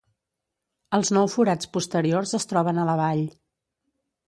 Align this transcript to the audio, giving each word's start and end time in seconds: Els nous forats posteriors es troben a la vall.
Els 0.97 1.11
nous 1.17 1.35
forats 1.41 1.69
posteriors 1.77 2.33
es 2.41 2.51
troben 2.55 2.83
a 2.85 2.89
la 2.91 2.99
vall. 3.03 3.25